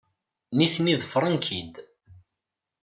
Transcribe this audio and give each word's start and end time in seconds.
Nitni 0.57 0.93
ḍefren-k-id. 1.01 1.73